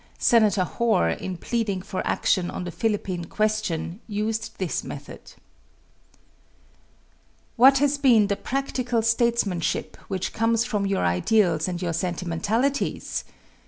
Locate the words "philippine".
2.71-3.25